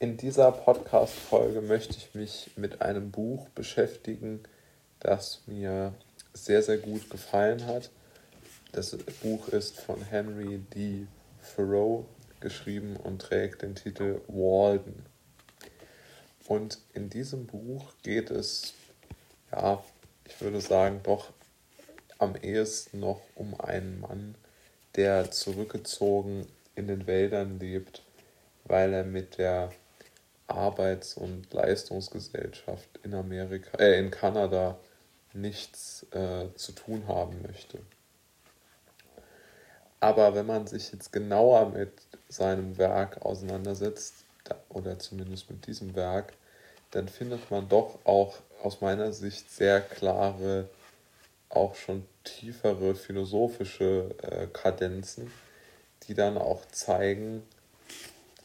[0.00, 4.44] In dieser Podcast-Folge möchte ich mich mit einem Buch beschäftigen,
[5.00, 5.92] das mir
[6.32, 7.90] sehr, sehr gut gefallen hat.
[8.70, 11.08] Das Buch ist von Henry D.
[11.56, 12.06] Thoreau
[12.38, 15.04] geschrieben und trägt den Titel Walden.
[16.46, 18.74] Und in diesem Buch geht es,
[19.50, 19.82] ja,
[20.24, 21.32] ich würde sagen, doch
[22.18, 24.36] am ehesten noch um einen Mann,
[24.94, 26.46] der zurückgezogen
[26.76, 28.04] in den Wäldern lebt,
[28.64, 29.72] weil er mit der
[30.48, 34.78] Arbeits- und Leistungsgesellschaft in Amerika, äh, in Kanada
[35.32, 37.78] nichts äh, zu tun haben möchte.
[40.00, 41.92] Aber wenn man sich jetzt genauer mit
[42.28, 44.24] seinem Werk auseinandersetzt,
[44.68, 46.32] oder zumindest mit diesem Werk,
[46.90, 50.68] dann findet man doch auch aus meiner Sicht sehr klare,
[51.48, 55.30] auch schon tiefere philosophische äh, Kadenzen,
[56.04, 57.42] die dann auch zeigen,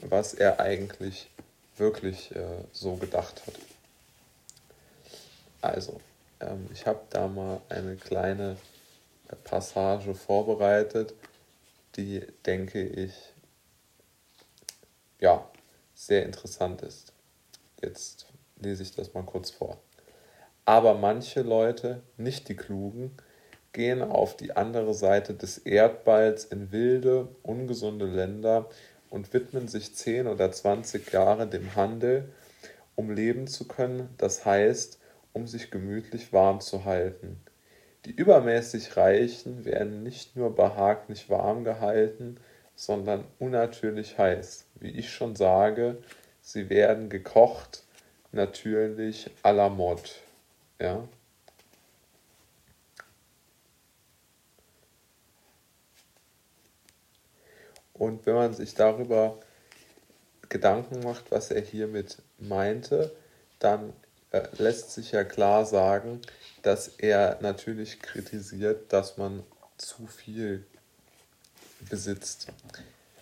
[0.00, 1.30] was er eigentlich
[1.78, 3.54] wirklich äh, so gedacht hat.
[5.60, 6.00] Also,
[6.40, 8.56] ähm, ich habe da mal eine kleine
[9.28, 11.14] äh, Passage vorbereitet,
[11.96, 13.12] die, denke ich,
[15.20, 15.48] ja,
[15.94, 17.12] sehr interessant ist.
[17.82, 19.78] Jetzt lese ich das mal kurz vor.
[20.64, 23.16] Aber manche Leute, nicht die Klugen,
[23.72, 28.68] gehen auf die andere Seite des Erdballs in wilde, ungesunde Länder
[29.10, 32.28] und widmen sich 10 oder 20 Jahre dem Handel,
[32.94, 34.98] um leben zu können, das heißt,
[35.32, 37.40] um sich gemütlich warm zu halten.
[38.04, 42.36] Die übermäßig Reichen werden nicht nur behaglich warm gehalten,
[42.74, 44.66] sondern unnatürlich heiß.
[44.76, 45.98] Wie ich schon sage,
[46.40, 47.82] sie werden gekocht,
[48.32, 50.02] natürlich à la mode.
[50.80, 51.08] Ja?
[57.98, 59.38] Und wenn man sich darüber
[60.48, 63.12] Gedanken macht, was er hiermit meinte,
[63.58, 63.92] dann
[64.30, 66.20] äh, lässt sich ja klar sagen,
[66.62, 69.42] dass er natürlich kritisiert, dass man
[69.76, 70.64] zu viel
[71.88, 72.48] besitzt.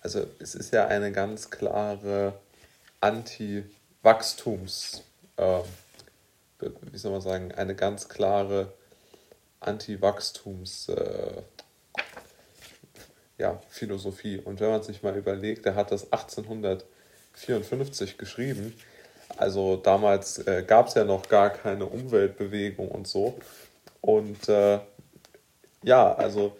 [0.00, 2.38] Also es ist ja eine ganz klare
[3.00, 5.02] Anti-Wachstums,
[5.36, 5.60] äh,
[6.60, 8.72] wie soll man sagen, eine ganz klare
[9.60, 11.42] Anti-Wachstums- äh,
[13.38, 14.38] ja, Philosophie.
[14.38, 18.74] Und wenn man sich mal überlegt, er hat das 1854 geschrieben.
[19.36, 23.38] Also damals äh, gab es ja noch gar keine Umweltbewegung und so.
[24.00, 24.80] Und äh,
[25.82, 26.56] ja, also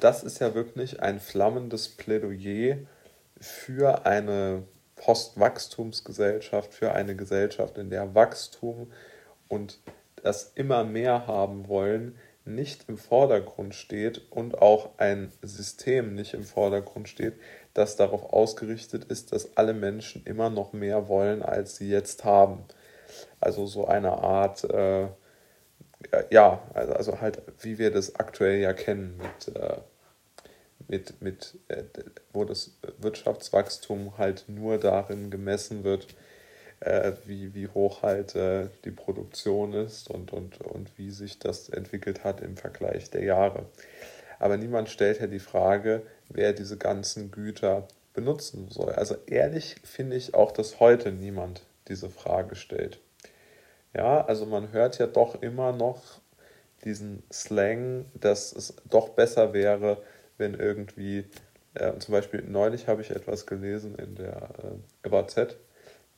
[0.00, 2.78] das ist ja wirklich ein flammendes Plädoyer
[3.40, 4.62] für eine
[4.96, 8.90] Postwachstumsgesellschaft, für eine Gesellschaft, in der Wachstum
[9.48, 9.78] und
[10.22, 16.44] das immer mehr haben wollen nicht im Vordergrund steht und auch ein System nicht im
[16.44, 17.34] Vordergrund steht,
[17.74, 22.64] das darauf ausgerichtet ist, dass alle Menschen immer noch mehr wollen, als sie jetzt haben.
[23.40, 25.08] Also so eine Art, äh,
[26.30, 29.76] ja, also, also halt, wie wir das aktuell ja kennen, mit, äh,
[30.88, 31.84] mit, mit äh,
[32.32, 36.08] wo das Wirtschaftswachstum halt nur darin gemessen wird,
[36.84, 41.68] äh, wie, wie hoch halt äh, die Produktion ist und, und, und wie sich das
[41.68, 43.66] entwickelt hat im Vergleich der Jahre.
[44.38, 48.92] Aber niemand stellt ja die Frage, wer diese ganzen Güter benutzen soll.
[48.92, 52.98] Also ehrlich finde ich auch, dass heute niemand diese Frage stellt.
[53.94, 56.02] Ja, also man hört ja doch immer noch
[56.84, 60.02] diesen Slang, dass es doch besser wäre,
[60.38, 61.26] wenn irgendwie,
[61.74, 64.48] äh, zum Beispiel neulich habe ich etwas gelesen in der
[65.04, 65.56] äh, FAZ,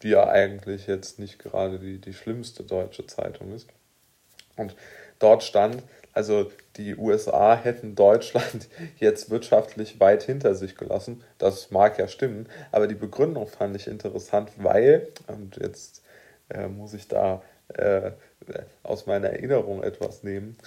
[0.05, 3.69] die ja eigentlich jetzt nicht gerade die, die schlimmste deutsche Zeitung ist.
[4.57, 4.77] Und
[5.19, 5.83] dort stand,
[6.13, 11.25] also die USA hätten Deutschland jetzt wirtschaftlich weit hinter sich gelassen.
[11.39, 16.03] Das mag ja stimmen, aber die Begründung fand ich interessant, weil, und jetzt
[16.51, 18.13] äh, muss ich da äh,
[18.83, 20.59] aus meiner Erinnerung etwas nehmen,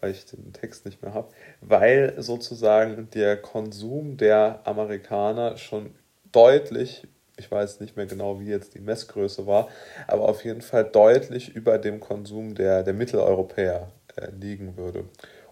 [0.00, 1.28] weil ich den Text nicht mehr habe,
[1.60, 5.94] weil sozusagen der Konsum der Amerikaner schon
[6.32, 7.06] deutlich
[7.38, 9.68] ich weiß nicht mehr genau, wie jetzt die Messgröße war,
[10.06, 15.04] aber auf jeden Fall deutlich über dem Konsum der, der Mitteleuropäer äh, liegen würde.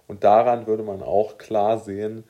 [0.06, 2.25] Und daran würde man auch klar sehen,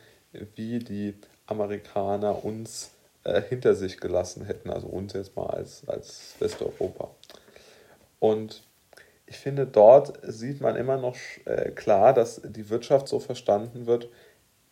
[0.54, 1.14] wie die
[1.46, 2.90] Amerikaner uns
[3.24, 7.10] äh, hinter sich gelassen hätten, also uns jetzt mal als, als Westeuropa.
[8.18, 8.62] Und
[9.26, 14.08] ich finde, dort sieht man immer noch äh, klar, dass die Wirtschaft so verstanden wird,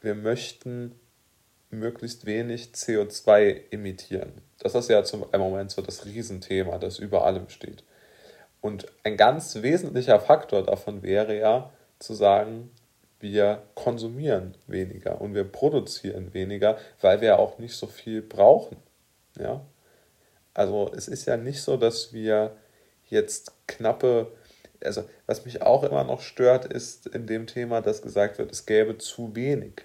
[0.00, 0.98] wir möchten
[1.70, 4.32] möglichst wenig CO2 emittieren.
[4.58, 7.84] Das ist ja zum Moment so das Riesenthema, das über allem steht.
[8.60, 12.70] Und ein ganz wesentlicher Faktor davon wäre ja zu sagen,
[13.20, 18.76] wir konsumieren weniger und wir produzieren weniger, weil wir auch nicht so viel brauchen.
[19.38, 19.64] Ja?
[20.54, 22.56] Also es ist ja nicht so, dass wir
[23.08, 24.32] jetzt knappe,
[24.82, 28.66] also was mich auch immer noch stört, ist in dem Thema, dass gesagt wird, es
[28.66, 29.82] gäbe zu wenig.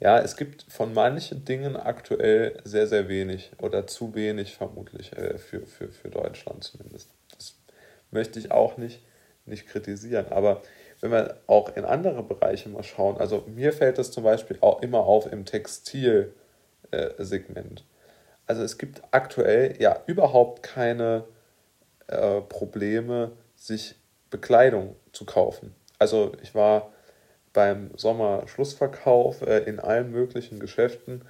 [0.00, 5.38] Ja, es gibt von manchen Dingen aktuell sehr, sehr wenig oder zu wenig vermutlich äh,
[5.38, 7.10] für, für, für Deutschland zumindest.
[7.34, 7.56] Das
[8.12, 9.02] möchte ich auch nicht,
[9.44, 10.26] nicht kritisieren.
[10.30, 10.62] Aber
[11.00, 14.82] wenn wir auch in andere Bereiche mal schauen, also mir fällt das zum Beispiel auch
[14.82, 17.80] immer auf im Textilsegment.
[17.80, 17.84] Äh,
[18.46, 21.24] also es gibt aktuell ja überhaupt keine
[22.08, 23.96] äh, Probleme, sich
[24.30, 25.74] Bekleidung zu kaufen.
[25.98, 26.92] Also ich war
[27.52, 31.22] beim Sommer-Schlussverkauf äh, in allen möglichen Geschäften,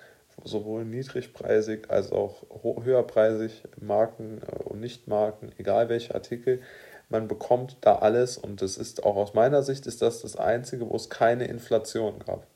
[0.45, 6.61] sowohl niedrigpreisig als auch höherpreisig, Marken äh, und Nichtmarken, egal welche Artikel.
[7.09, 10.89] Man bekommt da alles und das ist auch aus meiner Sicht ist das das Einzige,
[10.89, 12.47] wo es keine Inflation gab.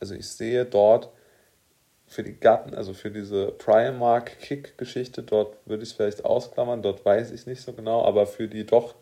[0.00, 1.10] Also ich sehe dort
[2.06, 7.30] für die Gatten, also für diese Primark-Kick-Geschichte, dort würde ich es vielleicht ausklammern, dort weiß
[7.32, 8.94] ich nicht so genau, aber für die doch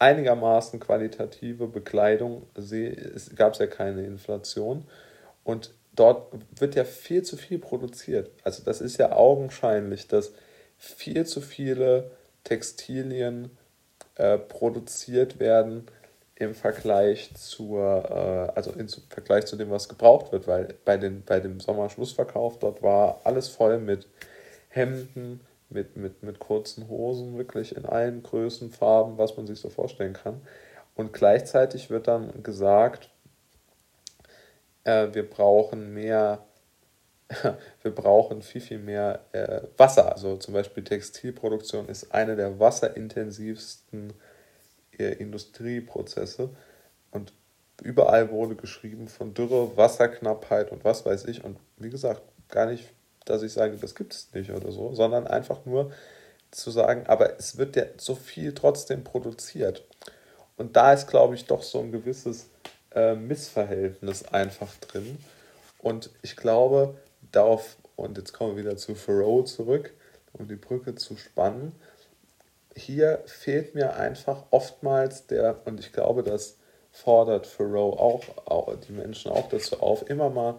[0.00, 2.42] einigermaßen qualitative Bekleidung
[3.36, 4.84] gab es ja keine Inflation.
[5.44, 8.30] Und dort wird ja viel zu viel produziert.
[8.42, 10.32] Also das ist ja augenscheinlich, dass
[10.76, 12.10] viel zu viele
[12.42, 13.56] Textilien
[14.16, 15.86] äh, produziert werden
[16.34, 21.22] im Vergleich zur, äh, also im Vergleich zu dem, was gebraucht wird, weil bei, den,
[21.24, 24.08] bei dem Sommerschlussverkauf dort war alles voll mit
[24.68, 29.70] Hemden, mit, mit, mit kurzen Hosen, wirklich in allen Größen, Farben, was man sich so
[29.70, 30.40] vorstellen kann.
[30.94, 33.10] Und gleichzeitig wird dann gesagt,
[34.84, 36.44] äh, wir brauchen mehr,
[37.82, 40.12] wir brauchen viel, viel mehr äh, Wasser.
[40.12, 44.12] Also zum Beispiel Textilproduktion ist eine der wasserintensivsten
[44.98, 46.50] äh, Industrieprozesse.
[47.10, 47.32] Und
[47.82, 51.44] überall wurde geschrieben von Dürre, Wasserknappheit und was weiß ich.
[51.44, 52.88] Und wie gesagt, gar nicht
[53.24, 55.92] dass ich sage, das gibt es nicht oder so, sondern einfach nur
[56.50, 59.84] zu sagen, aber es wird ja so viel trotzdem produziert.
[60.56, 62.48] Und da ist, glaube ich, doch so ein gewisses
[62.94, 65.18] äh, Missverhältnis einfach drin.
[65.78, 66.94] Und ich glaube,
[67.32, 69.92] darauf, und jetzt kommen wir wieder zu Thoreau zurück,
[70.32, 71.72] um die Brücke zu spannen,
[72.74, 76.56] hier fehlt mir einfach oftmals der, und ich glaube, das
[76.90, 80.56] fordert Thoreau auch, auch die Menschen auch dazu auf, immer mal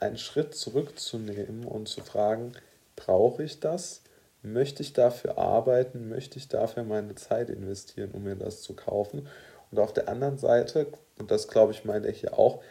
[0.00, 2.52] einen Schritt zurückzunehmen und zu fragen,
[2.96, 4.02] brauche ich das?
[4.42, 6.08] Möchte ich dafür arbeiten?
[6.08, 9.26] Möchte ich dafür meine Zeit investieren, um mir das zu kaufen?
[9.70, 10.86] Und auf der anderen Seite,
[11.18, 12.62] und das glaube ich meint er hier auch,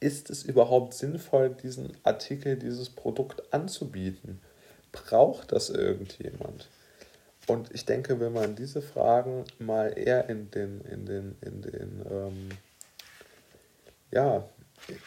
[0.00, 4.40] ist es überhaupt sinnvoll, diesen Artikel, dieses Produkt anzubieten?
[4.92, 6.68] Braucht das irgendjemand?
[7.46, 12.06] Und ich denke, wenn man diese Fragen mal eher in den, in den, in den,
[12.10, 12.48] ähm,
[14.10, 14.48] ja,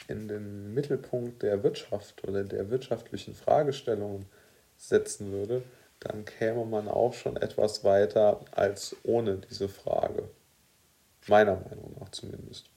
[0.07, 4.25] in den Mittelpunkt der Wirtschaft oder der wirtschaftlichen Fragestellungen
[4.77, 5.63] setzen würde,
[5.99, 10.29] dann käme man auch schon etwas weiter als ohne diese Frage.
[11.27, 12.69] Meiner Meinung nach zumindest.